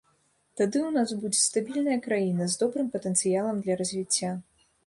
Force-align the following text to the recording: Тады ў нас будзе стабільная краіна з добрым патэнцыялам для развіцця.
Тады 0.59 0.79
ў 0.83 0.89
нас 0.95 1.13
будзе 1.25 1.41
стабільная 1.49 1.99
краіна 2.07 2.49
з 2.55 2.57
добрым 2.65 2.91
патэнцыялам 2.97 3.61
для 3.67 3.81
развіцця. 3.83 4.35